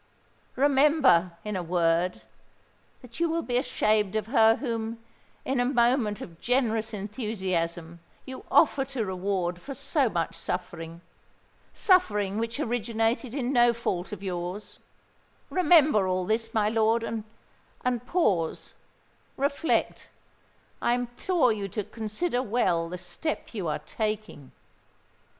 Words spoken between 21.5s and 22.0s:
you to